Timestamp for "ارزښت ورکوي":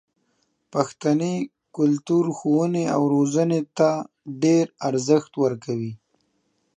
4.87-5.93